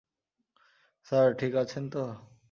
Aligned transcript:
Sir, 1.07 1.27
ঠিক 1.33 1.53
আছেন 1.55 1.83
তো? 1.89 2.03